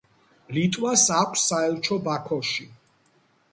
[0.55, 2.69] ლიტვას აქვს საელჩო ბაქოში.